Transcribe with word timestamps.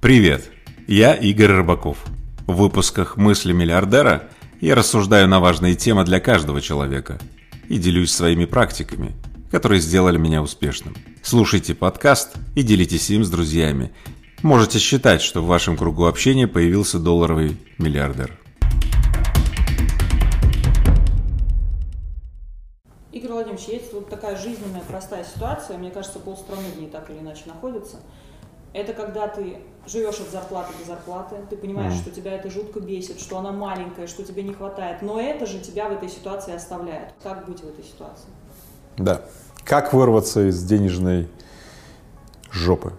Привет, 0.00 0.52
я 0.86 1.12
Игорь 1.12 1.50
Рыбаков. 1.50 1.98
В 2.46 2.54
выпусках 2.54 3.16
«Мысли 3.16 3.52
миллиардера» 3.52 4.28
я 4.60 4.76
рассуждаю 4.76 5.26
на 5.26 5.40
важные 5.40 5.74
темы 5.74 6.04
для 6.04 6.20
каждого 6.20 6.60
человека 6.60 7.18
и 7.68 7.78
делюсь 7.78 8.12
своими 8.12 8.44
практиками, 8.44 9.16
которые 9.50 9.80
сделали 9.80 10.16
меня 10.16 10.40
успешным. 10.40 10.94
Слушайте 11.24 11.74
подкаст 11.74 12.36
и 12.54 12.62
делитесь 12.62 13.10
им 13.10 13.24
с 13.24 13.30
друзьями. 13.30 13.90
Можете 14.44 14.78
считать, 14.78 15.20
что 15.20 15.42
в 15.42 15.46
вашем 15.46 15.76
кругу 15.76 16.06
общения 16.06 16.46
появился 16.46 17.00
долларовый 17.00 17.56
миллиардер. 17.78 18.38
Игорь 23.10 23.32
Владимирович, 23.32 23.66
есть 23.66 23.92
вот 23.92 24.08
такая 24.08 24.36
жизненная 24.36 24.82
простая 24.86 25.24
ситуация, 25.24 25.76
мне 25.76 25.90
кажется, 25.90 26.20
полстраны 26.20 26.68
в 26.76 26.80
ней 26.80 26.88
так 26.88 27.10
или 27.10 27.18
иначе 27.18 27.42
находится. 27.46 27.96
Это 28.72 28.92
когда 28.92 29.28
ты 29.28 29.58
живешь 29.86 30.20
от 30.20 30.30
зарплаты 30.30 30.72
до 30.78 30.86
зарплаты, 30.86 31.36
ты 31.48 31.56
понимаешь, 31.56 31.94
mm. 31.94 32.00
что 32.02 32.10
тебя 32.10 32.34
это 32.34 32.50
жутко 32.50 32.80
бесит, 32.80 33.20
что 33.20 33.38
она 33.38 33.52
маленькая, 33.52 34.06
что 34.06 34.22
тебе 34.22 34.42
не 34.42 34.52
хватает, 34.52 35.02
но 35.02 35.20
это 35.20 35.46
же 35.46 35.58
тебя 35.60 35.88
в 35.88 35.92
этой 35.92 36.08
ситуации 36.08 36.54
оставляет. 36.54 37.14
Как 37.22 37.46
быть 37.46 37.60
в 37.60 37.68
этой 37.68 37.84
ситуации? 37.84 38.28
Да. 38.96 39.22
Как 39.64 39.92
вырваться 39.92 40.48
из 40.48 40.62
денежной 40.64 41.28
жопы? 42.50 42.92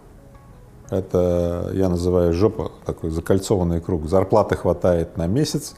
Это 0.90 1.70
я 1.74 1.90
называю 1.90 2.34
жопа, 2.34 2.72
такой 2.86 3.12
закольцованный 3.12 3.80
круг. 3.80 4.08
Зарплаты 4.08 4.56
хватает 4.56 5.18
на 5.18 5.28
месяц, 5.28 5.76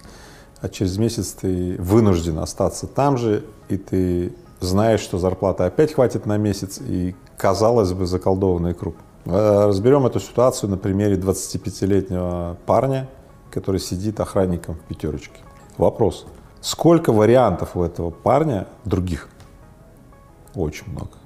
а 0.61 0.69
через 0.69 0.97
месяц 0.97 1.33
ты 1.33 1.75
вынужден 1.79 2.39
остаться 2.39 2.87
там 2.87 3.17
же, 3.17 3.43
и 3.67 3.77
ты 3.77 4.33
знаешь, 4.61 5.01
что 5.01 5.17
зарплата 5.17 5.65
опять 5.65 5.93
хватит 5.93 6.25
на 6.25 6.37
месяц, 6.37 6.79
и, 6.79 7.15
казалось 7.35 7.91
бы, 7.93 8.05
заколдованный 8.05 8.73
круг. 8.73 8.95
Э, 9.25 9.65
разберем 9.67 10.05
эту 10.05 10.19
ситуацию 10.19 10.69
на 10.69 10.77
примере 10.77 11.15
25-летнего 11.15 12.57
парня, 12.65 13.07
который 13.51 13.79
сидит 13.79 14.19
охранником 14.19 14.75
в 14.75 14.79
пятерочке. 14.79 15.41
Вопрос. 15.77 16.25
Сколько 16.61 17.11
вариантов 17.11 17.75
у 17.75 17.83
этого 17.83 18.09
парня 18.09 18.67
других? 18.85 19.29
Очень 20.55 20.91
много. 20.91 21.20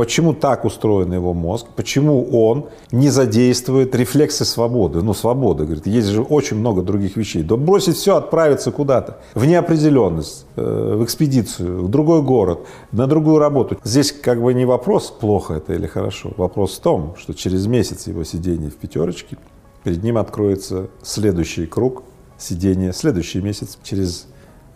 Почему 0.00 0.32
так 0.32 0.64
устроен 0.64 1.12
его 1.12 1.34
мозг? 1.34 1.66
Почему 1.76 2.26
он 2.32 2.70
не 2.90 3.10
задействует 3.10 3.94
рефлексы 3.94 4.46
свободы? 4.46 5.02
Ну, 5.02 5.12
свобода, 5.12 5.64
говорит, 5.64 5.86
есть 5.86 6.08
же 6.08 6.22
очень 6.22 6.56
много 6.56 6.80
других 6.80 7.18
вещей. 7.18 7.42
Да 7.42 7.56
бросить 7.56 7.96
все, 7.96 8.16
отправиться 8.16 8.70
куда-то, 8.70 9.18
в 9.34 9.44
неопределенность, 9.44 10.46
э, 10.56 10.94
в 10.96 11.04
экспедицию, 11.04 11.84
в 11.84 11.90
другой 11.90 12.22
город, 12.22 12.60
на 12.92 13.06
другую 13.06 13.40
работу. 13.40 13.76
Здесь 13.84 14.10
как 14.10 14.42
бы 14.42 14.54
не 14.54 14.64
вопрос, 14.64 15.10
плохо 15.10 15.52
это 15.52 15.74
или 15.74 15.86
хорошо. 15.86 16.32
Вопрос 16.38 16.78
в 16.78 16.80
том, 16.80 17.14
что 17.18 17.34
через 17.34 17.66
месяц 17.66 18.06
его 18.06 18.24
сидения 18.24 18.70
в 18.70 18.76
пятерочке 18.76 19.36
перед 19.84 20.02
ним 20.02 20.16
откроется 20.16 20.88
следующий 21.02 21.66
круг 21.66 22.04
сидения, 22.38 22.94
следующий 22.94 23.42
месяц, 23.42 23.76
через 23.82 24.28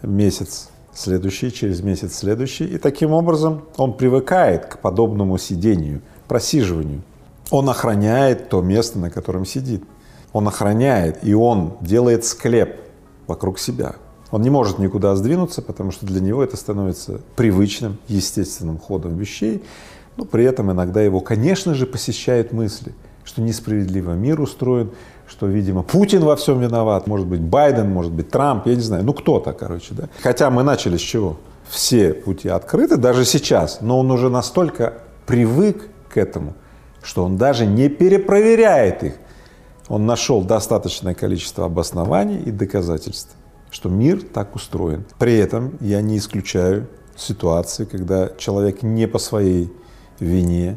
месяц 0.02 0.68
следующий, 0.94 1.52
через 1.52 1.82
месяц 1.82 2.14
следующий. 2.16 2.64
И 2.64 2.78
таким 2.78 3.12
образом 3.12 3.64
он 3.76 3.94
привыкает 3.94 4.66
к 4.66 4.78
подобному 4.78 5.38
сидению, 5.38 6.00
просиживанию. 6.28 7.02
Он 7.50 7.68
охраняет 7.68 8.48
то 8.48 8.62
место, 8.62 8.98
на 8.98 9.10
котором 9.10 9.44
сидит. 9.44 9.82
Он 10.32 10.48
охраняет, 10.48 11.18
и 11.22 11.34
он 11.34 11.74
делает 11.80 12.24
склеп 12.24 12.76
вокруг 13.26 13.58
себя. 13.58 13.96
Он 14.30 14.42
не 14.42 14.50
может 14.50 14.78
никуда 14.78 15.14
сдвинуться, 15.14 15.62
потому 15.62 15.92
что 15.92 16.06
для 16.06 16.20
него 16.20 16.42
это 16.42 16.56
становится 16.56 17.20
привычным, 17.36 17.98
естественным 18.08 18.78
ходом 18.78 19.16
вещей. 19.16 19.62
Но 20.16 20.24
при 20.24 20.44
этом 20.44 20.72
иногда 20.72 21.02
его, 21.02 21.20
конечно 21.20 21.74
же, 21.74 21.86
посещают 21.86 22.52
мысли, 22.52 22.94
что 23.24 23.40
несправедливо 23.40 24.12
мир 24.12 24.40
устроен, 24.40 24.90
что, 25.26 25.46
видимо, 25.46 25.82
Путин 25.82 26.22
во 26.22 26.36
всем 26.36 26.60
виноват, 26.60 27.06
может 27.06 27.26
быть, 27.26 27.40
Байден, 27.40 27.90
может 27.90 28.12
быть, 28.12 28.30
Трамп, 28.30 28.66
я 28.66 28.74
не 28.74 28.82
знаю, 28.82 29.04
ну 29.04 29.14
кто-то, 29.14 29.52
короче, 29.52 29.94
да. 29.94 30.08
Хотя 30.22 30.50
мы 30.50 30.62
начали 30.62 30.96
с 30.96 31.00
чего? 31.00 31.36
Все 31.68 32.12
пути 32.12 32.48
открыты, 32.48 32.96
даже 32.96 33.24
сейчас, 33.24 33.80
но 33.80 33.98
он 33.98 34.10
уже 34.10 34.28
настолько 34.28 34.94
привык 35.26 35.88
к 36.10 36.18
этому, 36.18 36.54
что 37.02 37.24
он 37.24 37.36
даже 37.36 37.66
не 37.66 37.88
перепроверяет 37.88 39.02
их. 39.02 39.14
Он 39.88 40.06
нашел 40.06 40.42
достаточное 40.42 41.14
количество 41.14 41.66
обоснований 41.66 42.42
и 42.42 42.50
доказательств, 42.50 43.34
что 43.70 43.88
мир 43.88 44.22
так 44.22 44.54
устроен. 44.54 45.04
При 45.18 45.36
этом 45.36 45.76
я 45.80 46.00
не 46.00 46.18
исключаю 46.18 46.86
ситуации, 47.16 47.84
когда 47.84 48.30
человек 48.38 48.82
не 48.82 49.06
по 49.06 49.18
своей 49.18 49.72
вине, 50.20 50.76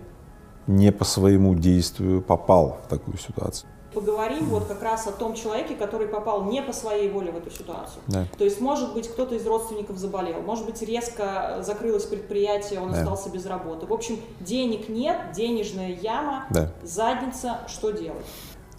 не 0.68 0.92
по 0.92 1.06
своему 1.06 1.56
действию 1.56 2.22
попал 2.22 2.78
в 2.86 2.90
такую 2.90 3.18
ситуацию 3.18 3.70
поговорим 3.98 4.46
вот 4.46 4.66
как 4.66 4.84
раз 4.84 5.08
о 5.08 5.12
том 5.12 5.34
человеке, 5.34 5.76
который 5.76 6.08
попал 6.08 6.46
не 6.46 6.62
по 6.62 6.72
своей 6.72 7.10
воле 7.10 7.32
в 7.32 7.38
эту 7.38 7.50
ситуацию. 7.50 8.02
Да. 8.08 8.26
То 8.38 8.44
есть, 8.44 8.62
может 8.62 8.94
быть, 8.94 9.08
кто-то 9.08 9.34
из 9.34 9.46
родственников 9.48 9.98
заболел, 9.98 10.42
может 10.42 10.66
быть, 10.66 10.82
резко 10.84 11.64
закрылось 11.66 12.04
предприятие, 12.04 12.80
он 12.80 12.92
да. 12.92 13.00
остался 13.00 13.30
без 13.30 13.46
работы. 13.48 13.88
В 13.88 13.94
общем, 13.94 14.20
денег 14.40 14.88
нет, 14.90 15.18
денежная 15.36 15.96
яма, 15.96 16.46
да. 16.52 16.72
задница, 16.84 17.62
что 17.68 17.90
делать? 17.90 18.26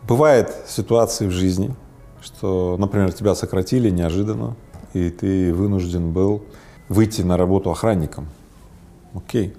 Бывают 0.07 0.55
ситуации 0.69 1.27
в 1.27 1.33
жизни, 1.33 1.75
что, 2.23 2.77
например, 2.79 3.13
тебя 3.13 3.35
сократили 3.35 3.91
неожиданно, 3.91 4.55
и 4.95 5.11
ты 5.11 5.53
вынужден 5.53 6.13
был 6.13 6.45
выйти 6.89 7.23
на 7.23 7.37
работу 7.37 7.71
охранником. 7.71 8.29
Окей. 9.15 9.55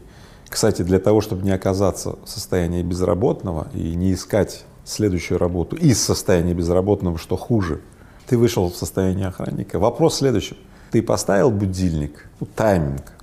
Кстати, 0.49 0.81
для 0.81 0.99
того, 0.99 1.21
чтобы 1.21 1.43
не 1.43 1.51
оказаться 1.51 2.15
в 2.23 2.29
состоянии 2.29 2.81
безработного 2.81 3.67
и 3.73 3.95
не 3.95 4.13
искать 4.13 4.65
следующую 4.83 5.37
работу 5.37 5.75
из 5.75 6.01
состояния 6.01 6.53
безработного, 6.53 7.17
что 7.17 7.37
хуже. 7.37 7.81
Ты 8.27 8.37
вышел 8.37 8.69
в 8.69 8.75
состояние 8.75 9.27
охранника. 9.27 9.79
Вопрос 9.79 10.17
следующий. 10.17 10.57
Ты 10.91 11.03
поставил 11.03 11.51
будильник, 11.51 12.27
ну, 12.39 12.47
тайминг. 12.55 13.13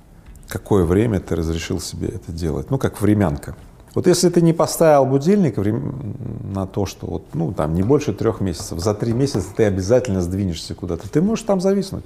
Какое 0.47 0.85
время 0.85 1.19
ты 1.19 1.35
разрешил 1.35 1.81
себе 1.81 2.07
это 2.07 2.31
делать? 2.31 2.71
Ну, 2.71 2.77
как 2.77 3.01
времянка. 3.01 3.55
Вот 3.93 4.07
если 4.07 4.29
ты 4.29 4.41
не 4.41 4.53
поставил 4.53 5.05
будильник 5.05 5.57
на 6.53 6.67
то, 6.67 6.85
что 6.85 7.07
вот, 7.07 7.23
ну, 7.33 7.51
там, 7.51 7.73
не 7.73 7.83
больше 7.83 8.13
трех 8.13 8.39
месяцев, 8.41 8.79
за 8.79 8.93
три 8.93 9.11
месяца 9.11 9.47
ты 9.55 9.65
обязательно 9.65 10.21
сдвинешься 10.21 10.75
куда-то, 10.75 11.09
ты 11.09 11.21
можешь 11.21 11.43
там 11.45 11.59
зависнуть. 11.59 12.05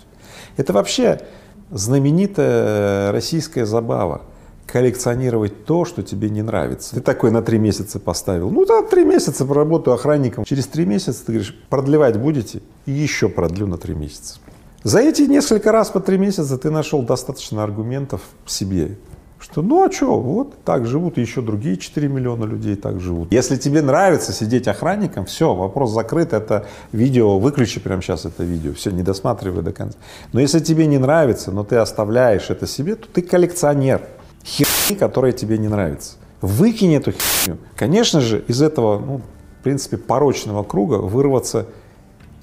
Это 0.58 0.74
вообще 0.74 1.22
знаменитая 1.70 3.12
российская 3.12 3.66
забава 3.66 4.22
коллекционировать 4.68 5.66
то, 5.66 5.86
что 5.86 6.02
тебе 6.04 6.30
не 6.30 6.42
нравится. 6.42 6.96
Ты 6.96 7.02
такой 7.02 7.32
на 7.32 7.42
три 7.42 7.60
месяца 7.60 8.00
поставил. 8.00 8.50
Ну 8.50 8.66
да, 8.66 8.82
три 8.84 9.04
месяца 9.04 9.46
поработаю 9.46 9.96
охранником. 9.96 10.46
Через 10.46 10.68
три 10.68 10.86
месяца 10.86 11.26
ты 11.26 11.34
говоришь, 11.34 11.56
продлевать 11.70 12.18
будете? 12.18 12.62
И 12.86 12.92
еще 12.92 13.30
продлю 13.30 13.68
на 13.68 13.78
три 13.78 13.94
месяца. 13.94 14.40
За 14.84 15.00
эти 15.00 15.24
несколько 15.24 15.72
раз 15.72 15.90
по 15.90 16.00
три 16.00 16.18
месяца 16.18 16.58
ты 16.58 16.72
нашел 16.72 17.04
достаточно 17.04 17.64
аргументов 17.64 18.22
себе, 18.48 18.98
что 19.42 19.62
ну 19.62 19.84
а 19.84 19.92
что, 19.92 20.20
вот 20.20 20.64
так 20.64 20.88
живут 20.88 21.18
еще 21.18 21.42
другие 21.42 21.78
4 21.78 22.08
миллиона 22.08 22.46
людей 22.46 22.76
так 22.76 23.00
живут. 23.00 23.32
Если 23.32 23.58
тебе 23.58 23.82
нравится 23.82 24.32
сидеть 24.34 24.68
охранником, 24.68 25.26
все, 25.26 25.54
вопрос 25.54 25.92
закрыт, 25.92 26.34
это 26.34 26.66
видео, 26.92 27.38
выключи 27.38 27.80
прямо 27.80 28.02
сейчас 28.02 28.26
это 28.26 28.44
видео, 28.44 28.74
все, 28.74 28.92
не 28.92 29.04
досматривай 29.04 29.62
до 29.64 29.72
конца. 29.72 29.98
Но 30.34 30.40
если 30.40 30.60
тебе 30.60 30.88
не 30.88 30.98
нравится, 30.98 31.52
но 31.52 31.64
ты 31.64 31.76
оставляешь 31.76 32.50
это 32.50 32.66
себе, 32.66 32.96
то 32.96 33.08
ты 33.08 33.22
коллекционер 33.22 34.02
херни, 34.44 34.98
которая 34.98 35.32
тебе 35.32 35.58
не 35.58 35.68
нравится. 35.68 36.16
Выкинь 36.42 36.94
эту 36.96 37.12
херню. 37.12 37.60
Конечно 37.76 38.22
же, 38.22 38.44
из 38.48 38.62
этого, 38.62 39.00
ну, 39.00 39.22
в 39.60 39.64
принципе, 39.64 39.98
порочного 39.98 40.64
круга 40.64 40.96
вырваться 40.96 41.68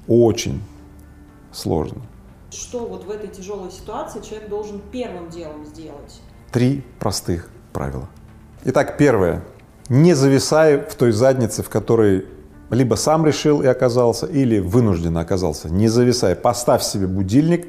очень 0.07 0.61
сложно. 1.51 2.01
Что 2.51 2.79
вот 2.85 3.05
в 3.05 3.11
этой 3.11 3.29
тяжелой 3.29 3.71
ситуации 3.71 4.21
человек 4.21 4.49
должен 4.49 4.81
первым 4.91 5.29
делом 5.29 5.65
сделать? 5.65 6.21
Три 6.51 6.83
простых 6.99 7.49
правила. 7.73 8.09
Итак, 8.65 8.97
первое. 8.97 9.43
Не 9.89 10.13
зависай 10.13 10.77
в 10.77 10.95
той 10.95 11.11
заднице, 11.11 11.61
в 11.63 11.69
которой 11.69 12.25
либо 12.69 12.95
сам 12.95 13.25
решил 13.25 13.61
и 13.61 13.67
оказался, 13.67 14.25
или 14.25 14.59
вынужденно 14.59 15.21
оказался. 15.21 15.69
Не 15.69 15.87
зависай. 15.87 16.35
Поставь 16.35 16.83
себе 16.83 17.07
будильник 17.07 17.67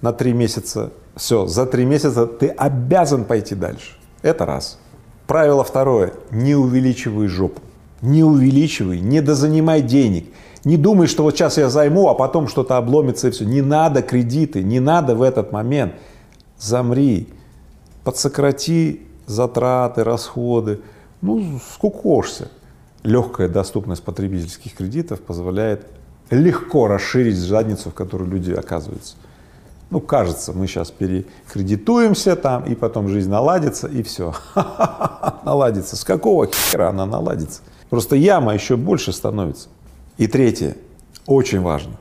на 0.00 0.12
три 0.12 0.32
месяца 0.32 0.92
все, 1.16 1.46
за 1.46 1.66
три 1.66 1.84
месяца 1.84 2.26
ты 2.26 2.48
обязан 2.48 3.24
пойти 3.24 3.54
дальше. 3.54 3.96
Это 4.22 4.46
раз. 4.46 4.78
Правило 5.26 5.62
второе. 5.62 6.12
Не 6.30 6.54
увеличивай 6.54 7.28
жопу. 7.28 7.60
Не 8.02 8.24
увеличивай, 8.24 9.00
не 9.00 9.22
дозанимай 9.22 9.80
денег. 9.80 10.26
Не 10.64 10.76
думай, 10.76 11.06
что 11.06 11.22
вот 11.22 11.36
сейчас 11.36 11.56
я 11.56 11.68
займу, 11.68 12.08
а 12.08 12.14
потом 12.14 12.48
что-то 12.48 12.76
обломится 12.76 13.28
и 13.28 13.30
все. 13.30 13.44
Не 13.44 13.62
надо 13.62 14.02
кредиты, 14.02 14.62
не 14.62 14.80
надо 14.80 15.14
в 15.14 15.22
этот 15.22 15.52
момент. 15.52 15.94
Замри, 16.58 17.28
подсократи 18.02 19.02
затраты, 19.26 20.04
расходы. 20.04 20.80
Ну, 21.22 21.60
скукошься. 21.72 22.48
Легкая 23.02 23.48
доступность 23.48 24.02
потребительских 24.02 24.74
кредитов 24.74 25.20
позволяет 25.20 25.86
легко 26.30 26.88
расширить 26.88 27.36
задницу, 27.36 27.90
в 27.90 27.94
которой 27.94 28.28
люди 28.28 28.52
оказываются. 28.52 29.16
Ну, 29.94 30.00
кажется, 30.00 30.52
мы 30.52 30.66
сейчас 30.66 30.90
перекредитуемся 30.90 32.34
там, 32.34 32.64
и 32.64 32.74
потом 32.74 33.06
жизнь 33.08 33.30
наладится, 33.30 33.86
и 33.86 34.02
все. 34.02 34.34
наладится. 35.44 35.94
С 35.94 36.02
какого 36.02 36.48
хера 36.48 36.88
она 36.88 37.06
наладится? 37.06 37.60
Просто 37.90 38.16
яма 38.16 38.54
еще 38.54 38.76
больше 38.76 39.12
становится. 39.12 39.68
И 40.16 40.26
третье, 40.26 40.76
очень 41.26 41.60
важно. 41.60 41.92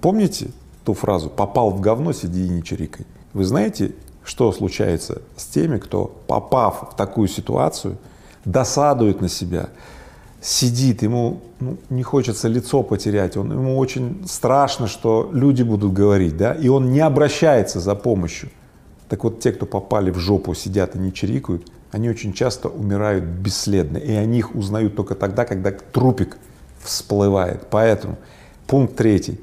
Помните 0.00 0.50
ту 0.84 0.92
фразу 0.94 1.30
«попал 1.30 1.70
в 1.70 1.80
говно, 1.80 2.12
сиди 2.12 2.46
и 2.46 2.48
не 2.48 2.64
чирикай»? 2.64 3.06
Вы 3.32 3.44
знаете, 3.44 3.92
что 4.24 4.50
случается 4.50 5.22
с 5.36 5.44
теми, 5.44 5.78
кто, 5.78 6.06
попав 6.26 6.94
в 6.94 6.96
такую 6.96 7.28
ситуацию, 7.28 7.96
досадует 8.44 9.20
на 9.20 9.28
себя, 9.28 9.68
сидит, 10.40 11.02
ему 11.02 11.40
ну, 11.60 11.78
не 11.90 12.02
хочется 12.02 12.48
лицо 12.48 12.82
потерять, 12.82 13.36
он, 13.36 13.52
ему 13.52 13.78
очень 13.78 14.24
страшно, 14.26 14.86
что 14.86 15.30
люди 15.32 15.62
будут 15.62 15.92
говорить, 15.92 16.36
да, 16.36 16.52
и 16.52 16.68
он 16.68 16.90
не 16.90 17.00
обращается 17.00 17.80
за 17.80 17.94
помощью. 17.94 18.50
Так 19.08 19.24
вот, 19.24 19.40
те, 19.40 19.52
кто 19.52 19.66
попали 19.66 20.10
в 20.10 20.18
жопу, 20.18 20.54
сидят 20.54 20.96
и 20.96 20.98
не 20.98 21.12
чирикают, 21.12 21.66
они 21.92 22.10
очень 22.10 22.32
часто 22.32 22.68
умирают 22.68 23.24
бесследно, 23.24 23.98
и 23.98 24.12
они 24.12 24.38
их 24.38 24.54
узнают 24.54 24.96
только 24.96 25.14
тогда, 25.14 25.44
когда 25.44 25.70
трупик 25.70 26.36
всплывает. 26.80 27.68
Поэтому 27.70 28.16
пункт 28.66 28.96
третий. 28.96 29.40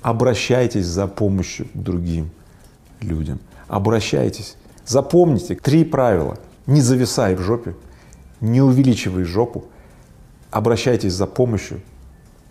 Обращайтесь 0.00 0.86
за 0.86 1.06
помощью 1.06 1.66
к 1.66 1.76
другим 1.76 2.30
людям. 3.00 3.40
Обращайтесь. 3.68 4.56
Запомните 4.86 5.56
три 5.56 5.84
правила. 5.84 6.38
Не 6.66 6.80
зависай 6.80 7.34
в 7.34 7.40
жопе, 7.40 7.74
не 8.40 8.62
увеличивай 8.62 9.24
жопу, 9.24 9.64
обращайтесь 10.50 11.12
за 11.12 11.26
помощью, 11.26 11.80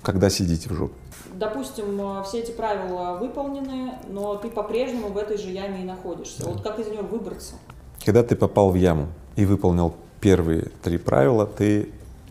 когда 0.02 0.30
сидите 0.30 0.70
в 0.70 0.74
жопе. 0.74 0.94
Допустим, 1.34 2.00
э, 2.00 2.24
все 2.24 2.40
эти 2.40 2.52
правила 2.52 3.18
выполнены, 3.20 3.94
но 4.10 4.36
ты 4.36 4.50
по-прежнему 4.50 5.10
в 5.10 5.18
этой 5.18 5.38
же 5.38 5.50
яме 5.50 5.82
и 5.82 5.86
находишься. 5.86 6.44
Да. 6.44 6.50
Вот 6.50 6.62
как 6.62 6.80
из 6.80 6.88
нее 6.88 7.02
выбраться? 7.02 7.56
Когда 8.04 8.24
ты 8.24 8.36
попал 8.36 8.72
в 8.72 8.76
яму 8.76 9.08
и 9.36 9.46
выполнил 9.46 9.96
первые 10.20 10.70
три 10.84 10.98
правила, 10.98 11.46
ты 11.46 11.90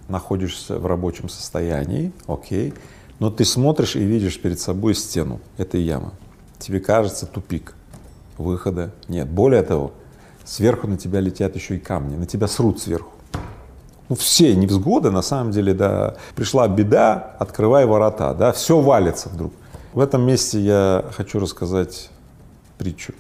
находишься 0.09 0.79
в 0.79 0.87
рабочем 0.87 1.29
состоянии, 1.29 2.13
окей, 2.27 2.75
но 3.19 3.31
ты 3.31 3.45
смотришь 3.45 3.97
и 3.97 4.01
видишь 4.01 4.41
перед 4.41 4.61
собой 4.61 4.95
стену 4.95 5.41
этой 5.57 5.83
ямы. 5.83 6.13
Тебе 6.59 6.81
кажется 6.81 7.27
тупик, 7.27 7.75
выхода 8.37 8.93
нет. 9.09 9.29
Более 9.29 9.63
того, 9.63 9.93
сверху 10.45 10.87
на 10.87 10.97
тебя 10.97 11.21
летят 11.21 11.55
еще 11.55 11.77
и 11.77 11.79
камни, 11.79 12.17
на 12.17 12.27
тебя 12.27 12.47
срут 12.47 12.81
сверху. 12.81 13.13
Ну, 14.09 14.17
все 14.17 14.57
невзгоды, 14.57 15.11
на 15.11 15.23
самом 15.23 15.51
деле, 15.53 15.75
да, 15.75 16.17
пришла 16.35 16.67
беда, 16.67 17.37
открывай 17.39 17.85
ворота, 17.85 18.35
да, 18.35 18.53
все 18.53 18.81
валится 18.81 19.29
вдруг. 19.29 19.53
В 19.93 20.01
этом 20.01 20.23
месте 20.23 20.61
я 20.61 21.05
хочу 21.15 21.39
рассказать 21.39 22.11
притчу. 22.79 23.13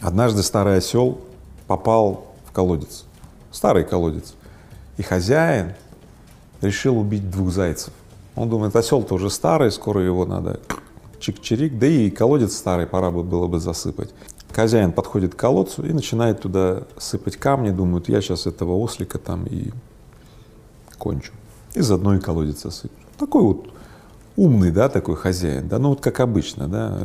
Однажды 0.00 0.42
старый 0.42 0.78
осел 0.78 1.20
попал 1.66 2.26
в 2.46 2.52
колодец, 2.52 3.04
старый 3.50 3.84
колодец, 3.84 4.34
и 4.96 5.02
хозяин 5.02 5.74
решил 6.62 6.98
убить 6.98 7.30
двух 7.30 7.50
зайцев. 7.50 7.92
Он 8.34 8.48
думает, 8.48 8.74
осел-то 8.76 9.14
уже 9.14 9.28
старый, 9.28 9.70
скоро 9.70 10.00
его 10.00 10.24
надо 10.24 10.60
чик-чирик, 11.20 11.78
да 11.78 11.86
и 11.86 12.08
колодец 12.08 12.56
старый, 12.56 12.86
пора 12.86 13.10
бы 13.10 13.22
было 13.22 13.46
бы 13.46 13.60
засыпать. 13.60 14.10
Хозяин 14.52 14.92
подходит 14.92 15.34
к 15.34 15.38
колодцу 15.38 15.84
и 15.86 15.92
начинает 15.92 16.40
туда 16.40 16.84
сыпать 16.96 17.36
камни, 17.36 17.70
думает, 17.70 18.08
я 18.08 18.20
сейчас 18.22 18.46
этого 18.46 18.76
ослика 18.76 19.18
там 19.18 19.44
и 19.46 19.70
кончу. 21.00 21.32
Из 21.74 21.90
одной 21.90 22.20
колодец 22.20 22.64
осыплю. 22.66 22.96
Такой 23.18 23.42
вот 23.42 23.70
умный, 24.36 24.70
да, 24.70 24.88
такой 24.88 25.16
хозяин, 25.16 25.68
да, 25.68 25.78
ну 25.78 25.90
вот 25.90 26.00
как 26.00 26.20
обычно, 26.20 26.68
да. 26.68 26.98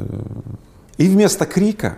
И 0.97 1.07
вместо 1.07 1.45
крика, 1.45 1.95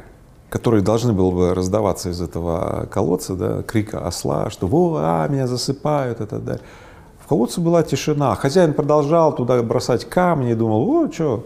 который 0.49 0.81
должны 0.81 1.13
был 1.13 1.31
бы 1.31 1.53
раздаваться 1.53 2.09
из 2.09 2.21
этого 2.21 2.88
колодца, 2.91 3.35
да, 3.35 3.63
крика 3.63 4.05
осла, 4.05 4.49
что 4.49 4.67
«Во, 4.67 4.97
а, 4.99 5.27
меня 5.27 5.47
засыпают», 5.47 6.21
это 6.21 6.39
да. 6.39 6.59
В 7.19 7.27
колодце 7.27 7.59
была 7.59 7.83
тишина. 7.83 8.35
Хозяин 8.35 8.73
продолжал 8.73 9.35
туда 9.35 9.61
бросать 9.61 10.05
камни 10.05 10.51
и 10.51 10.55
думал, 10.55 10.89
о, 10.89 11.11
что, 11.11 11.45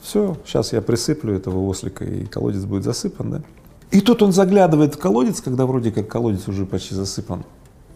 все, 0.00 0.36
сейчас 0.44 0.72
я 0.72 0.80
присыплю 0.80 1.34
этого 1.34 1.66
ослика, 1.66 2.04
и 2.04 2.26
колодец 2.26 2.64
будет 2.64 2.84
засыпан, 2.84 3.30
да. 3.30 3.42
И 3.90 4.00
тут 4.00 4.22
он 4.22 4.32
заглядывает 4.32 4.94
в 4.94 4.98
колодец, 4.98 5.40
когда 5.40 5.66
вроде 5.66 5.90
как 5.92 6.08
колодец 6.08 6.48
уже 6.48 6.66
почти 6.66 6.94
засыпан, 6.94 7.44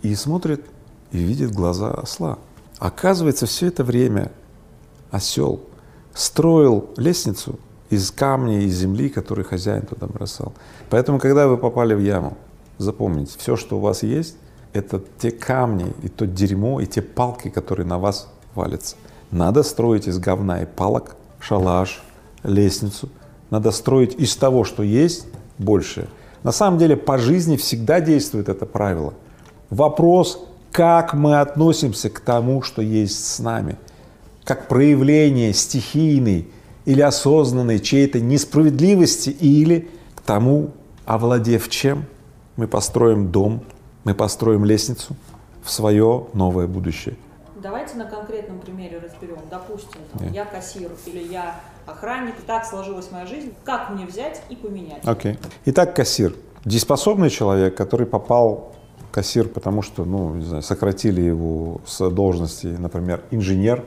и 0.02 0.14
смотрит, 0.14 0.64
и 1.12 1.18
видит 1.18 1.52
глаза 1.52 1.90
осла. 1.90 2.38
Оказывается, 2.78 3.46
все 3.46 3.66
это 3.66 3.84
время 3.84 4.32
осел 5.10 5.60
строил 6.14 6.90
лестницу 6.96 7.58
из 7.88 8.10
камней, 8.10 8.64
из 8.64 8.76
земли, 8.76 9.08
который 9.08 9.44
хозяин 9.44 9.82
туда 9.82 10.06
бросал. 10.06 10.52
Поэтому, 10.90 11.18
когда 11.18 11.48
вы 11.48 11.56
попали 11.56 11.94
в 11.94 12.00
яму, 12.00 12.36
запомните, 12.78 13.38
все, 13.38 13.56
что 13.56 13.78
у 13.78 13.80
вас 13.80 14.02
есть, 14.02 14.36
это 14.72 15.02
те 15.18 15.30
камни 15.30 15.92
и 16.02 16.08
то 16.08 16.26
дерьмо, 16.26 16.80
и 16.80 16.86
те 16.86 17.02
палки, 17.02 17.48
которые 17.48 17.86
на 17.86 17.98
вас 17.98 18.28
валятся. 18.54 18.96
Надо 19.30 19.62
строить 19.62 20.06
из 20.06 20.18
говна 20.18 20.62
и 20.62 20.66
палок 20.66 21.16
шалаш, 21.40 22.02
лестницу. 22.44 23.08
Надо 23.50 23.70
строить 23.72 24.14
из 24.14 24.36
того, 24.36 24.64
что 24.64 24.82
есть, 24.82 25.26
больше. 25.58 26.08
На 26.42 26.52
самом 26.52 26.78
деле 26.78 26.96
по 26.96 27.18
жизни 27.18 27.56
всегда 27.56 28.00
действует 28.00 28.48
это 28.48 28.66
правило. 28.66 29.14
Вопрос, 29.70 30.44
как 30.72 31.14
мы 31.14 31.40
относимся 31.40 32.10
к 32.10 32.20
тому, 32.20 32.62
что 32.62 32.82
есть 32.82 33.24
с 33.24 33.38
нами, 33.38 33.76
как 34.44 34.68
проявление 34.68 35.52
стихийной 35.52 36.48
или 36.84 37.00
осознанной 37.00 37.80
чьей-то 37.80 38.20
несправедливости 38.20 39.30
или 39.30 39.90
к 40.14 40.22
тому, 40.22 40.70
овладев 41.04 41.68
чем, 41.68 42.04
мы 42.56 42.68
построим 42.68 43.30
дом, 43.30 43.64
мы 44.04 44.14
построим 44.14 44.64
лестницу 44.64 45.16
в 45.62 45.70
свое 45.70 46.26
новое 46.32 46.66
будущее. 46.66 47.16
Давайте 47.62 47.96
на 47.96 48.06
конкретном 48.06 48.58
примере 48.60 48.98
разберем. 48.98 49.38
Допустим, 49.50 50.00
там, 50.12 50.26
yeah. 50.26 50.34
я 50.34 50.44
кассир 50.46 50.90
или 51.04 51.22
я 51.30 51.60
охранник, 51.84 52.34
и 52.38 52.42
так 52.42 52.64
сложилась 52.64 53.10
моя 53.10 53.26
жизнь. 53.26 53.52
Как 53.64 53.90
мне 53.90 54.06
взять 54.06 54.40
и 54.48 54.56
поменять? 54.56 55.02
Окей. 55.04 55.32
Okay. 55.32 55.38
Итак, 55.66 55.94
кассир. 55.94 56.34
Дееспособный 56.64 57.28
человек, 57.28 57.76
который 57.76 58.06
попал 58.06 58.72
кассир, 59.10 59.48
потому 59.48 59.82
что, 59.82 60.04
ну, 60.04 60.34
не 60.34 60.44
знаю, 60.44 60.62
сократили 60.62 61.20
его 61.20 61.80
с 61.86 62.10
должности, 62.10 62.66
например, 62.66 63.22
инженер, 63.30 63.84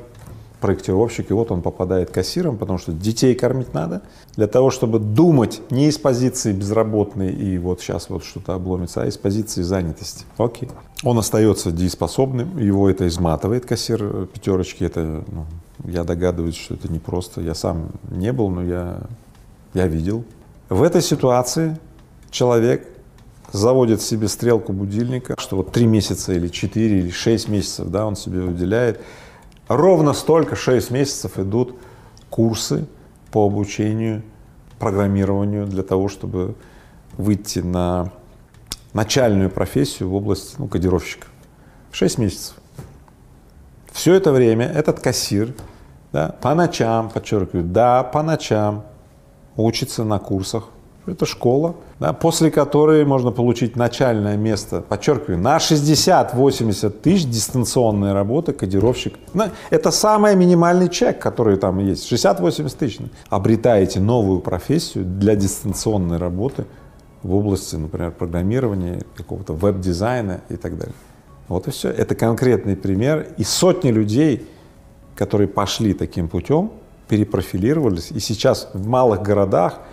проектировщик, 0.63 1.29
и 1.29 1.33
вот 1.33 1.51
он 1.51 1.61
попадает 1.61 2.09
кассиром, 2.09 2.57
потому 2.57 2.79
что 2.79 2.93
детей 2.93 3.35
кормить 3.35 3.73
надо, 3.73 4.01
для 4.37 4.47
того, 4.47 4.69
чтобы 4.69 4.99
думать 4.99 5.61
не 5.69 5.87
из 5.89 5.97
позиции 5.97 6.53
безработной 6.53 7.33
и 7.33 7.57
вот 7.57 7.81
сейчас 7.81 8.09
вот 8.09 8.23
что-то 8.23 8.53
обломится, 8.53 9.01
а 9.01 9.05
из 9.05 9.17
позиции 9.17 9.61
занятости. 9.61 10.23
Окей. 10.37 10.69
Он 11.03 11.19
остается 11.19 11.69
дееспособным, 11.73 12.57
его 12.57 12.89
это 12.89 13.05
изматывает, 13.09 13.65
кассир 13.65 14.27
пятерочки, 14.27 14.85
это, 14.85 15.25
ну, 15.27 15.45
я 15.83 16.05
догадываюсь, 16.05 16.55
что 16.55 16.75
это 16.75 16.89
не 16.89 16.99
просто, 16.99 17.41
я 17.41 17.55
сам 17.55 17.89
не 18.09 18.31
был, 18.31 18.49
но 18.49 18.63
я, 18.63 19.01
я 19.73 19.87
видел. 19.87 20.23
В 20.69 20.81
этой 20.81 21.01
ситуации 21.01 21.77
человек 22.31 22.87
заводит 23.53 24.01
себе 24.01 24.27
стрелку 24.27 24.73
будильника, 24.73 25.35
что 25.37 25.57
вот 25.57 25.71
три 25.71 25.85
месяца 25.85 26.33
или 26.33 26.47
четыре 26.47 26.99
или 26.99 27.11
шесть 27.11 27.47
месяцев, 27.47 27.87
да, 27.87 28.05
он 28.05 28.15
себе 28.15 28.41
уделяет. 28.41 28.99
Ровно 29.67 30.13
столько, 30.13 30.55
шесть 30.55 30.91
месяцев 30.91 31.37
идут 31.39 31.77
курсы 32.29 32.87
по 33.31 33.45
обучению 33.45 34.23
программированию 34.79 35.67
для 35.67 35.83
того, 35.83 36.09
чтобы 36.09 36.55
выйти 37.15 37.59
на 37.59 38.11
начальную 38.91 39.51
профессию 39.51 40.09
в 40.09 40.15
области 40.15 40.55
ну, 40.57 40.67
кодировщика. 40.67 41.27
Шесть 41.91 42.17
месяцев. 42.17 42.55
Все 43.91 44.15
это 44.15 44.31
время 44.31 44.65
этот 44.65 44.99
кассир 44.99 45.53
да, 46.11 46.29
по 46.41 46.55
ночам, 46.55 47.09
подчеркиваю, 47.09 47.65
да, 47.65 48.03
по 48.03 48.23
ночам 48.23 48.83
учится 49.55 50.03
на 50.03 50.17
курсах 50.17 50.69
это 51.05 51.25
школа, 51.25 51.75
да, 51.99 52.13
после 52.13 52.49
которой 52.49 53.03
можно 53.05 53.31
получить 53.31 53.75
начальное 53.75 54.37
место, 54.37 54.81
подчеркиваю, 54.81 55.37
на 55.37 55.57
60-80 55.57 56.89
тысяч 56.89 57.25
дистанционной 57.25 58.13
работы 58.13 58.53
кодировщик. 58.53 59.15
Это 59.69 59.91
самый 59.91 60.35
минимальный 60.35 60.89
чек, 60.89 61.19
который 61.19 61.57
там 61.57 61.79
есть, 61.79 62.09
60-80 62.11 62.77
тысяч. 62.77 62.99
Обретаете 63.29 63.99
новую 63.99 64.39
профессию 64.39 65.03
для 65.03 65.35
дистанционной 65.35 66.17
работы 66.17 66.65
в 67.21 67.35
области, 67.35 67.75
например, 67.75 68.11
программирования, 68.11 69.03
какого-то 69.15 69.53
веб-дизайна 69.53 70.41
и 70.49 70.55
так 70.55 70.77
далее. 70.77 70.95
Вот 71.49 71.67
и 71.67 71.71
все. 71.71 71.89
Это 71.89 72.15
конкретный 72.15 72.75
пример. 72.77 73.27
И 73.37 73.43
сотни 73.43 73.91
людей, 73.91 74.47
которые 75.15 75.47
пошли 75.47 75.93
таким 75.93 76.29
путем, 76.29 76.71
перепрофилировались, 77.09 78.11
и 78.11 78.19
сейчас 78.19 78.69
в 78.73 78.87
малых 78.87 79.21
городах– 79.21 79.79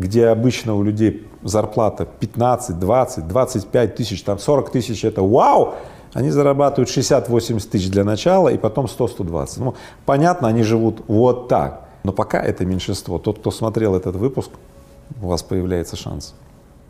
где 0.00 0.28
обычно 0.28 0.74
у 0.74 0.82
людей 0.82 1.28
зарплата 1.42 2.06
15, 2.06 2.78
20, 2.78 3.28
25 3.28 3.94
тысяч, 3.94 4.22
там 4.22 4.38
40 4.38 4.70
тысяч, 4.70 5.04
это 5.04 5.22
вау, 5.22 5.74
они 6.14 6.30
зарабатывают 6.30 6.88
60-80 6.88 7.68
тысяч 7.68 7.90
для 7.90 8.02
начала 8.02 8.48
и 8.48 8.56
потом 8.56 8.86
100-120. 8.86 9.52
Ну, 9.58 9.74
понятно, 10.06 10.48
они 10.48 10.62
живут 10.62 11.04
вот 11.06 11.48
так. 11.48 11.86
Но 12.02 12.12
пока 12.12 12.42
это 12.42 12.64
меньшинство. 12.64 13.18
Тот, 13.18 13.40
кто 13.40 13.50
смотрел 13.50 13.94
этот 13.94 14.16
выпуск, 14.16 14.50
у 15.20 15.26
вас 15.28 15.42
появляется 15.42 15.96
шанс. 15.96 16.34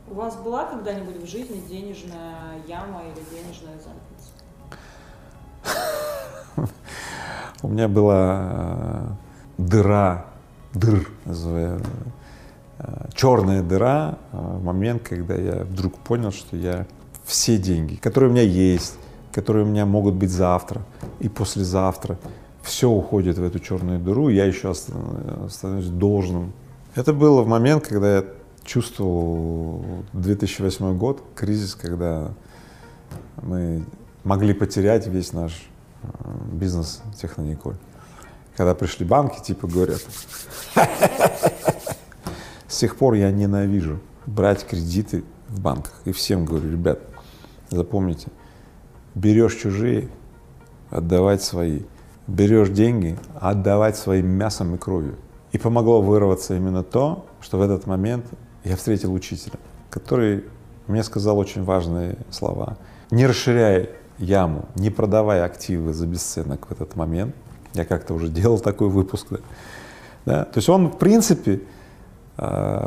У 0.08 0.14
вас 0.14 0.36
была 0.36 0.64
когда-нибудь 0.66 1.22
в 1.22 1.28
жизни 1.28 1.60
денежная 1.68 2.62
яма 2.68 3.02
или 3.02 3.22
денежная 3.34 3.78
задница? 6.56 6.72
У 7.62 7.68
меня 7.68 7.88
была 7.88 9.16
дыра, 9.58 10.26
дыр, 10.72 11.08
называю, 11.24 11.80
черная 13.14 13.62
дыра 13.62 14.18
в 14.32 14.62
момент, 14.62 15.02
когда 15.02 15.34
я 15.34 15.64
вдруг 15.64 15.98
понял, 15.98 16.32
что 16.32 16.56
я 16.56 16.86
все 17.24 17.58
деньги, 17.58 17.96
которые 17.96 18.30
у 18.30 18.32
меня 18.32 18.42
есть, 18.42 18.96
которые 19.32 19.64
у 19.64 19.68
меня 19.68 19.86
могут 19.86 20.14
быть 20.14 20.30
завтра 20.30 20.82
и 21.20 21.28
послезавтра, 21.28 22.18
все 22.62 22.88
уходит 22.88 23.38
в 23.38 23.44
эту 23.44 23.58
черную 23.58 23.98
дыру, 23.98 24.28
я 24.28 24.44
еще 24.44 24.74
становлюсь 24.74 25.88
должным. 25.88 26.52
Это 26.94 27.12
было 27.12 27.42
в 27.42 27.46
момент, 27.46 27.86
когда 27.86 28.16
я 28.18 28.24
чувствовал 28.64 29.84
2008 30.12 30.96
год, 30.96 31.22
кризис, 31.34 31.74
когда 31.74 32.32
мы 33.42 33.84
могли 34.24 34.52
потерять 34.52 35.06
весь 35.06 35.32
наш 35.32 35.66
э, 36.02 36.08
бизнес 36.52 37.02
Технониколь. 37.20 37.76
Когда 38.56 38.74
пришли 38.74 39.06
банки, 39.06 39.40
типа 39.40 39.66
говорят, 39.66 40.00
с 42.70 42.78
тех 42.78 42.96
пор 42.96 43.14
я 43.14 43.32
ненавижу 43.32 43.98
брать 44.26 44.64
кредиты 44.64 45.24
в 45.48 45.60
банках. 45.60 45.92
И 46.04 46.12
всем 46.12 46.44
говорю, 46.44 46.70
ребят, 46.70 47.00
запомните, 47.68 48.28
берешь 49.16 49.56
чужие, 49.56 50.08
отдавать 50.88 51.42
свои. 51.42 51.80
Берешь 52.28 52.68
деньги, 52.68 53.18
отдавать 53.34 53.96
своим 53.96 54.28
мясом 54.28 54.76
и 54.76 54.78
кровью. 54.78 55.16
И 55.50 55.58
помогло 55.58 56.00
вырваться 56.00 56.54
именно 56.54 56.84
то, 56.84 57.26
что 57.40 57.58
в 57.58 57.62
этот 57.62 57.86
момент 57.86 58.24
я 58.62 58.76
встретил 58.76 59.12
учителя, 59.12 59.58
который 59.90 60.44
мне 60.86 61.02
сказал 61.02 61.38
очень 61.38 61.64
важные 61.64 62.18
слова. 62.30 62.78
Не 63.10 63.26
расширяй 63.26 63.90
яму, 64.18 64.66
не 64.76 64.90
продавай 64.90 65.42
активы 65.42 65.92
за 65.92 66.06
бесценок 66.06 66.68
в 66.68 66.70
этот 66.70 66.94
момент. 66.94 67.34
Я 67.74 67.84
как-то 67.84 68.14
уже 68.14 68.28
делал 68.28 68.60
такой 68.60 68.90
выпуск. 68.90 69.26
Да? 70.24 70.44
То 70.44 70.58
есть 70.58 70.68
он, 70.68 70.88
в 70.88 70.98
принципе, 70.98 71.62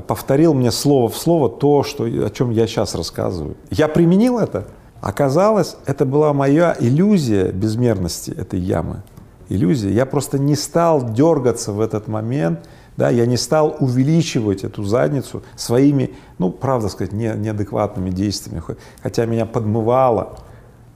повторил 0.07 0.53
мне 0.53 0.71
слово 0.71 1.09
в 1.09 1.17
слово 1.17 1.49
то, 1.49 1.83
что, 1.83 2.05
о 2.05 2.29
чем 2.29 2.49
я 2.49 2.65
сейчас 2.65 2.95
рассказываю. 2.95 3.55
Я 3.69 3.87
применил 3.87 4.39
это. 4.39 4.65
Оказалось, 4.99 5.75
это 5.85 6.05
была 6.05 6.33
моя 6.33 6.75
иллюзия 6.79 7.51
безмерности 7.51 8.31
этой 8.31 8.59
ямы. 8.59 9.03
Иллюзия. 9.49 9.91
Я 9.91 10.05
просто 10.05 10.39
не 10.39 10.55
стал 10.55 11.11
дергаться 11.13 11.71
в 11.71 11.81
этот 11.81 12.07
момент, 12.07 12.67
да, 12.97 13.09
я 13.09 13.25
не 13.25 13.37
стал 13.37 13.75
увеличивать 13.79 14.63
эту 14.63 14.83
задницу 14.83 15.43
своими, 15.55 16.15
ну, 16.37 16.51
правда 16.51 16.89
сказать, 16.89 17.11
не, 17.11 17.33
неадекватными 17.35 18.11
действиями, 18.11 18.63
хотя 19.01 19.25
меня 19.25 19.45
подмывало. 19.45 20.37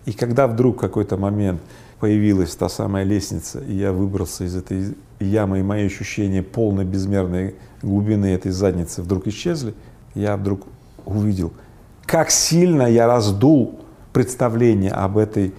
И 0.05 0.13
когда 0.13 0.47
вдруг 0.47 0.79
какой-то 0.79 1.17
момент 1.17 1.61
появилась 1.99 2.55
та 2.55 2.69
самая 2.69 3.03
лестница, 3.03 3.59
и 3.59 3.73
я 3.73 3.91
выбрался 3.91 4.45
из 4.45 4.55
этой 4.55 4.95
ямы, 5.19 5.59
и 5.59 5.63
мои 5.63 5.85
ощущения 5.85 6.43
полной 6.43 6.85
безмерной 6.85 7.55
глубины 7.81 8.27
этой 8.27 8.51
задницы 8.51 9.01
вдруг 9.01 9.27
исчезли, 9.27 9.73
я 10.13 10.37
вдруг 10.37 10.67
увидел, 11.05 11.53
как 12.05 12.31
сильно 12.31 12.83
я 12.83 13.07
раздул 13.07 13.79
представление 14.13 14.91
об 14.91 15.17
этой 15.17 15.53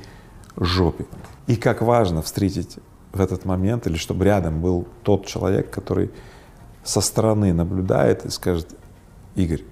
жопе. 0.56 1.06
И 1.46 1.56
как 1.56 1.82
важно 1.82 2.22
встретить 2.22 2.78
в 3.12 3.20
этот 3.20 3.44
момент, 3.44 3.86
или 3.86 3.96
чтобы 3.96 4.24
рядом 4.24 4.60
был 4.60 4.86
тот 5.02 5.26
человек, 5.26 5.70
который 5.70 6.10
со 6.84 7.00
стороны 7.00 7.52
наблюдает 7.52 8.24
и 8.24 8.30
скажет, 8.30 8.74
Игорь, 9.34 9.62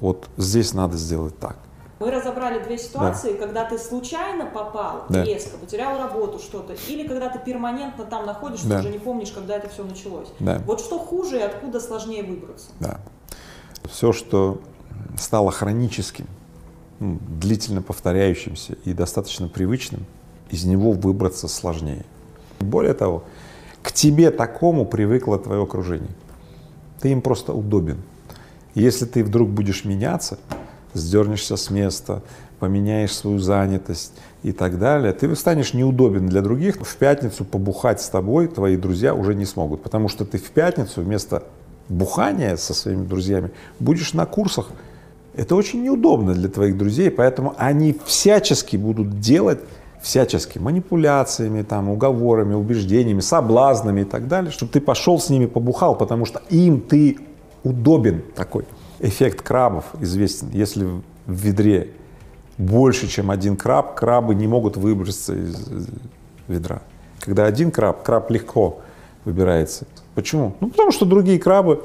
вот 0.00 0.28
здесь 0.36 0.74
надо 0.74 0.96
сделать 0.96 1.38
так. 1.38 1.58
Мы 1.98 2.10
разобрали 2.10 2.62
две 2.62 2.76
ситуации, 2.76 3.32
да. 3.32 3.38
когда 3.38 3.64
ты 3.64 3.78
случайно 3.78 4.44
попал, 4.44 5.06
да. 5.08 5.24
резко 5.24 5.56
потерял 5.56 5.98
работу, 5.98 6.38
что-то, 6.38 6.74
или 6.88 7.08
когда 7.08 7.30
ты 7.30 7.38
перманентно 7.38 8.04
там 8.04 8.26
находишься, 8.26 8.68
да. 8.68 8.80
уже 8.80 8.90
не 8.90 8.98
помнишь, 8.98 9.30
когда 9.30 9.56
это 9.56 9.70
все 9.70 9.82
началось. 9.82 10.28
Да. 10.38 10.60
Вот 10.66 10.80
что 10.80 10.98
хуже 10.98 11.38
и 11.38 11.42
откуда 11.42 11.80
сложнее 11.80 12.22
выбраться? 12.22 12.68
Да. 12.80 13.00
Все, 13.90 14.12
что 14.12 14.60
стало 15.18 15.50
хроническим, 15.50 16.26
ну, 16.98 17.18
длительно 17.40 17.80
повторяющимся 17.80 18.74
и 18.84 18.92
достаточно 18.92 19.48
привычным, 19.48 20.04
из 20.50 20.64
него 20.64 20.92
выбраться 20.92 21.48
сложнее. 21.48 22.04
Более 22.60 22.94
того, 22.94 23.24
к 23.82 23.92
тебе 23.92 24.30
такому 24.30 24.84
привыкло 24.84 25.38
твое 25.38 25.62
окружение. 25.62 26.10
Ты 27.00 27.10
им 27.10 27.22
просто 27.22 27.52
удобен. 27.54 28.02
Если 28.74 29.06
ты 29.06 29.24
вдруг 29.24 29.48
будешь 29.48 29.84
меняться, 29.84 30.38
сдернешься 30.96 31.56
с 31.56 31.70
места, 31.70 32.22
поменяешь 32.58 33.14
свою 33.14 33.38
занятость 33.38 34.12
и 34.42 34.52
так 34.52 34.78
далее, 34.78 35.12
ты 35.12 35.34
станешь 35.36 35.74
неудобен 35.74 36.26
для 36.26 36.40
других. 36.40 36.76
В 36.80 36.96
пятницу 36.96 37.44
побухать 37.44 38.00
с 38.00 38.08
тобой 38.08 38.48
твои 38.48 38.76
друзья 38.76 39.14
уже 39.14 39.34
не 39.34 39.44
смогут, 39.44 39.82
потому 39.82 40.08
что 40.08 40.24
ты 40.24 40.38
в 40.38 40.50
пятницу 40.50 41.02
вместо 41.02 41.42
бухания 41.88 42.56
со 42.56 42.74
своими 42.74 43.04
друзьями 43.04 43.50
будешь 43.78 44.14
на 44.14 44.26
курсах. 44.26 44.68
Это 45.34 45.54
очень 45.54 45.82
неудобно 45.82 46.34
для 46.34 46.48
твоих 46.48 46.78
друзей, 46.78 47.10
поэтому 47.10 47.54
они 47.58 47.96
всячески 48.06 48.76
будут 48.76 49.20
делать 49.20 49.60
всячески 50.00 50.58
манипуляциями, 50.58 51.62
там, 51.62 51.88
уговорами, 51.90 52.54
убеждениями, 52.54 53.20
соблазнами 53.20 54.02
и 54.02 54.04
так 54.04 54.28
далее, 54.28 54.52
чтобы 54.52 54.72
ты 54.72 54.80
пошел 54.80 55.18
с 55.18 55.30
ними 55.30 55.46
побухал, 55.46 55.96
потому 55.96 56.24
что 56.24 56.40
им 56.48 56.80
ты 56.80 57.18
удобен 57.64 58.22
такой. 58.34 58.64
Эффект 59.00 59.42
крабов 59.42 59.84
известен. 60.00 60.50
Если 60.52 60.84
в 60.84 61.02
ведре 61.26 61.90
больше, 62.58 63.08
чем 63.08 63.30
один 63.30 63.56
краб, 63.56 63.94
крабы 63.94 64.34
не 64.34 64.46
могут 64.46 64.76
выбраться 64.76 65.34
из 65.34 65.68
ведра. 66.48 66.82
Когда 67.20 67.46
один 67.46 67.70
краб, 67.70 68.02
краб 68.02 68.30
легко 68.30 68.80
выбирается. 69.24 69.86
Почему? 70.14 70.54
Ну, 70.60 70.68
потому 70.68 70.92
что 70.92 71.04
другие 71.04 71.38
крабы 71.38 71.84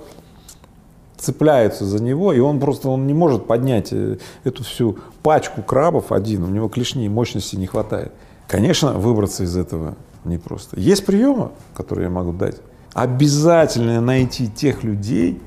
цепляются 1.17 1.85
за 1.85 2.01
него, 2.01 2.33
и 2.33 2.39
он 2.39 2.59
просто 2.59 2.89
он 2.89 3.05
не 3.05 3.13
может 3.13 3.45
поднять 3.45 3.89
э, 3.91 4.17
эту 4.43 4.63
всю 4.63 4.97
пачку 5.21 5.61
крабов 5.61 6.11
один, 6.11 6.43
у 6.43 6.47
него 6.47 6.67
клешни 6.67 7.05
и 7.05 7.09
мощности 7.09 7.55
не 7.55 7.67
хватает. 7.67 8.11
Конечно, 8.47 8.93
выбраться 8.93 9.43
из 9.43 9.55
этого 9.55 9.95
непросто. 10.25 10.79
Есть 10.79 11.05
приемы, 11.05 11.51
которые 11.75 12.05
я 12.05 12.09
могу 12.09 12.33
дать. 12.33 12.57
Обязательно 12.93 14.01
найти 14.01 14.47
тех 14.47 14.83
людей, 14.83 15.41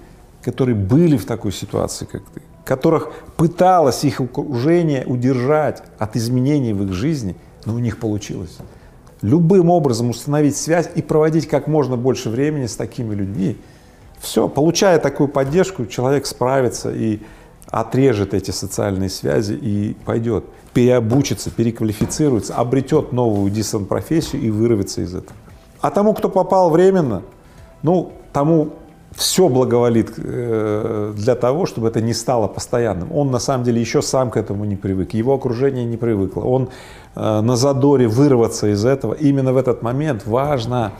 которые 0.44 0.74
были 0.74 1.16
в 1.16 1.24
такой 1.24 1.52
ситуации, 1.52 2.04
как 2.04 2.22
ты, 2.34 2.42
которых 2.64 3.10
пыталось 3.36 4.04
их 4.04 4.20
окружение 4.20 5.04
удержать 5.06 5.82
от 5.98 6.16
изменений 6.16 6.72
в 6.72 6.82
их 6.84 6.92
жизни, 6.92 7.36
но 7.64 7.74
у 7.74 7.78
них 7.78 7.98
получилось. 7.98 8.58
Любым 9.22 9.70
образом 9.70 10.10
установить 10.10 10.56
связь 10.56 10.90
и 10.94 11.02
проводить 11.02 11.48
как 11.48 11.66
можно 11.66 11.96
больше 11.96 12.28
времени 12.28 12.66
с 12.66 12.76
такими 12.76 13.14
людьми, 13.14 13.56
все, 14.18 14.48
получая 14.48 14.98
такую 14.98 15.28
поддержку, 15.28 15.86
человек 15.86 16.26
справится 16.26 16.92
и 16.92 17.20
отрежет 17.70 18.34
эти 18.34 18.50
социальные 18.50 19.08
связи 19.08 19.54
и 19.54 19.96
пойдет, 20.04 20.44
переобучится, 20.74 21.50
переквалифицируется, 21.50 22.54
обретет 22.54 23.12
новую 23.12 23.50
дистант-профессию 23.50 24.42
и 24.42 24.50
вырвется 24.50 25.00
из 25.00 25.14
этого. 25.14 25.36
А 25.80 25.90
тому, 25.90 26.14
кто 26.14 26.28
попал 26.28 26.70
временно, 26.70 27.22
ну, 27.82 28.12
тому 28.32 28.70
все 29.16 29.48
благоволит 29.48 30.12
э, 30.16 31.12
для 31.16 31.34
того, 31.34 31.66
чтобы 31.66 31.88
это 31.88 32.00
не 32.00 32.14
стало 32.14 32.48
постоянным. 32.48 33.12
Он 33.12 33.30
на 33.30 33.38
самом 33.38 33.64
деле 33.64 33.80
еще 33.80 34.02
сам 34.02 34.30
к 34.30 34.36
этому 34.36 34.64
не 34.64 34.76
привык, 34.76 35.14
его 35.14 35.34
окружение 35.34 35.84
не 35.84 35.96
привыкло. 35.96 36.42
Он 36.42 36.68
э, 37.14 37.40
на 37.40 37.56
задоре 37.56 38.08
вырваться 38.08 38.72
из 38.72 38.84
этого. 38.84 39.14
Именно 39.14 39.52
в 39.52 39.56
этот 39.56 39.82
момент 39.82 40.26
важно 40.26 40.92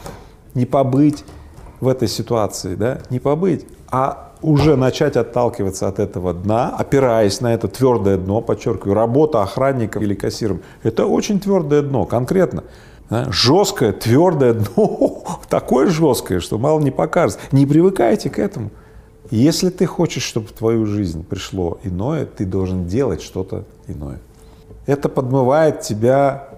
не 0.55 0.67
побыть 0.67 1.25
в 1.81 1.89
этой 1.89 2.09
ситуации, 2.09 2.77
да, 2.77 2.99
не 3.11 3.19
побыть, 3.19 3.67
а 3.91 4.33
уже 4.43 4.77
начать 4.77 5.17
отталкиваться 5.17 5.89
от 5.89 5.99
этого 5.99 6.35
дна, 6.35 6.75
опираясь 6.77 7.41
на 7.41 7.55
это 7.55 7.67
твердое 7.67 8.17
дно, 8.17 8.41
подчеркиваю, 8.41 8.95
работа 8.95 9.43
охранником 9.43 10.03
или 10.03 10.15
кассиром, 10.15 10.61
это 10.83 11.07
очень 11.07 11.41
твердое 11.41 11.83
дно, 11.83 12.05
конкретно. 12.05 12.65
Да, 13.11 13.31
жесткое, 13.31 13.93
твердое 13.93 14.55
дно, 14.55 15.25
такое 15.49 15.89
жесткое, 15.89 16.41
что 16.41 16.59
мало 16.59 16.81
не 16.81 16.91
покажется. 16.91 17.41
Не 17.53 17.67
привыкайте 17.67 18.31
к 18.31 18.39
этому. 18.39 18.71
Если 19.31 19.71
ты 19.71 19.87
хочешь, 19.87 20.23
чтобы 20.23 20.49
в 20.49 20.53
твою 20.53 20.87
жизнь 20.87 21.25
пришло 21.25 21.79
иное, 21.83 22.27
ты 22.27 22.45
должен 22.45 22.87
делать 22.87 23.23
что-то 23.23 23.65
иное. 23.87 24.21
Это 24.87 25.09
подмывает 25.09 25.81
тебя 25.81 26.49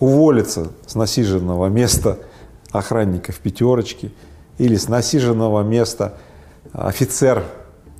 уволиться 0.00 0.68
с 0.86 0.94
насиженного 0.94 1.66
места 1.66 2.18
охранника 2.72 3.32
в 3.32 3.38
пятерочке 3.38 4.10
или 4.58 4.76
с 4.76 4.88
насиженного 4.88 5.62
места 5.62 6.14
офицер 6.72 7.44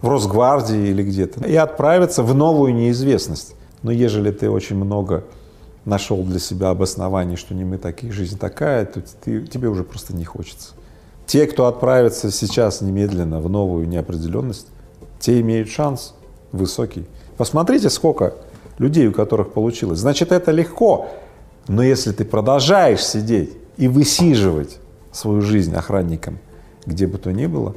в 0.01 0.09
Росгвардии 0.09 0.89
или 0.89 1.03
где-то, 1.03 1.47
и 1.47 1.55
отправиться 1.55 2.23
в 2.23 2.35
новую 2.35 2.75
неизвестность. 2.75 3.55
Но 3.83 3.93
ежели 3.93 4.31
ты 4.31 4.51
очень 4.51 4.77
много 4.77 5.25
нашел 5.85 6.23
для 6.23 6.39
себя 6.39 6.71
обоснований, 6.71 7.37
что 7.37 7.55
не 7.55 7.65
мы 7.65 7.79
такие, 7.79 8.13
жизнь 8.13 8.39
такая, 8.39 8.85
то 8.85 9.03
ты, 9.25 9.47
тебе 9.47 9.69
уже 9.69 9.85
просто 9.85 10.15
не 10.15 10.25
хочется. 10.25 10.75
Те, 11.27 11.47
кто 11.47 11.67
отправится 11.67 12.31
сейчас 12.31 12.81
немедленно 12.81 13.41
в 13.41 13.49
новую 13.49 13.89
неопределенность, 13.89 14.67
те 15.21 15.41
имеют 15.41 15.69
шанс 15.69 16.15
высокий. 16.53 17.07
Посмотрите, 17.37 17.89
сколько 17.89 18.35
людей, 18.79 19.07
у 19.07 19.13
которых 19.13 19.53
получилось. 19.53 20.01
Значит, 20.01 20.33
это 20.33 20.51
легко. 20.51 21.09
Но 21.69 21.83
если 21.83 22.13
ты 22.13 22.25
продолжаешь 22.25 23.05
сидеть 23.05 23.53
и 23.77 23.87
высиживать 23.87 24.79
свою 25.13 25.41
жизнь 25.41 25.75
охранником, 25.75 26.39
где 26.87 27.07
бы 27.07 27.19
то 27.19 27.33
ни 27.33 27.47
было, 27.47 27.75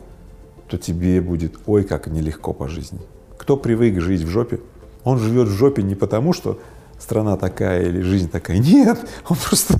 то 0.68 0.78
тебе 0.78 1.22
будет 1.22 1.56
ой 1.68 1.84
как 1.84 2.08
нелегко 2.08 2.54
по 2.54 2.68
жизни. 2.68 3.00
Кто 3.38 3.58
привык 3.58 4.00
жить 4.02 4.22
в 4.22 4.28
жопе, 4.28 4.60
он 5.04 5.20
живет 5.20 5.48
в 5.48 5.52
жопе 5.52 5.84
не 5.84 5.96
потому, 5.96 6.34
что 6.34 6.60
страна 7.04 7.38
такая 7.38 7.84
или 7.84 8.02
жизнь 8.02 8.30
такая. 8.30 8.58
Нет, 8.58 8.98
он 9.30 9.38
просто, 9.38 9.80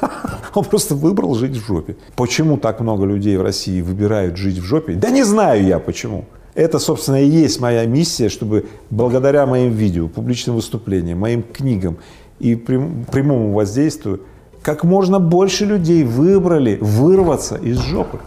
он 0.54 0.64
просто 0.64 0.94
выбрал 0.94 1.34
жить 1.34 1.56
в 1.56 1.66
жопе. 1.66 1.96
Почему 2.16 2.58
так 2.58 2.80
много 2.80 3.06
людей 3.06 3.36
в 3.36 3.42
России 3.42 3.80
выбирают 3.80 4.36
жить 4.36 4.58
в 4.58 4.64
жопе? 4.64 4.94
Да 4.94 5.10
не 5.10 5.22
знаю 5.22 5.64
я 5.64 5.78
почему. 5.78 6.24
Это, 6.54 6.78
собственно, 6.78 7.22
и 7.22 7.26
есть 7.26 7.60
моя 7.60 7.86
миссия, 7.86 8.28
чтобы 8.28 8.66
благодаря 8.90 9.46
моим 9.46 9.72
видео, 9.72 10.08
публичным 10.08 10.56
выступлениям, 10.56 11.18
моим 11.18 11.42
книгам 11.42 11.96
и 12.38 12.54
прям, 12.54 13.04
прямому 13.10 13.52
воздействию 13.52 14.20
как 14.62 14.82
можно 14.82 15.20
больше 15.20 15.66
людей 15.66 16.04
выбрали 16.04 16.78
вырваться 16.80 17.56
из 17.56 17.78
жопы. 17.78 18.18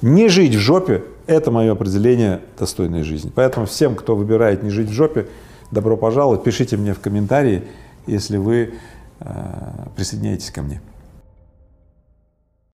Не 0.00 0.28
жить 0.28 0.54
в 0.54 0.58
жопе– 0.58 1.02
это 1.26 1.50
мое 1.50 1.72
определение 1.72 2.40
достойной 2.58 3.02
жизни. 3.02 3.30
Поэтому 3.34 3.66
всем, 3.66 3.94
кто 3.94 4.14
выбирает 4.14 4.62
не 4.62 4.70
жить 4.70 4.88
в 4.88 4.92
жопе, 4.92 5.26
добро 5.72 5.96
пожаловать. 5.96 6.44
Пишите 6.44 6.76
мне 6.76 6.94
в 6.94 7.00
комментарии, 7.00 7.64
если 8.06 8.36
вы 8.36 8.74
э, 9.18 9.24
присоединяетесь 9.96 10.50
ко 10.50 10.62
мне. 10.62 10.80